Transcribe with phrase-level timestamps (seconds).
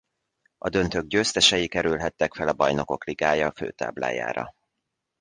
[0.57, 4.55] A döntők győztesei kerülhettek fel a Bajnokok ligája főtáblájára.